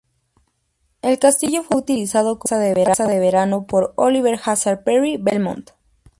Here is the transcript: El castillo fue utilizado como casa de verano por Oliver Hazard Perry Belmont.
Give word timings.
El 1.03 1.19
castillo 1.19 1.61
fue 1.61 1.77
utilizado 1.77 2.39
como 2.39 2.59
casa 2.87 3.05
de 3.07 3.19
verano 3.19 3.67
por 3.67 3.93
Oliver 3.97 4.39
Hazard 4.43 4.83
Perry 4.83 5.17
Belmont. 5.17 5.69